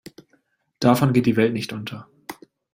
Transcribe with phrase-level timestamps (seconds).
[0.79, 2.09] Davon geht die Welt nicht unter.